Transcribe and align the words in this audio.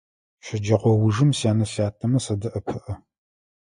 Щэджэгъоужым 0.45 1.31
сянэ-сятэмэ 1.39 2.19
садэӀэпыӀэ. 2.25 2.93